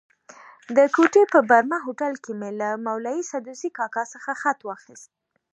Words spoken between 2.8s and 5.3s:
مولوي سدوزي کاکا څخه خط واخیست.